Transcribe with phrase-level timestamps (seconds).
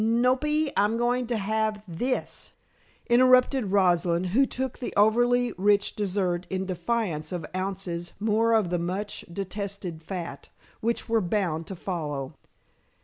[0.03, 2.53] "Nop ee, I'm going to have this,"
[3.07, 8.79] interrupted Rosalind, who took the overly rich dessert in defiance of ounces more of the
[8.79, 12.33] much detested fat, which were bound to follow.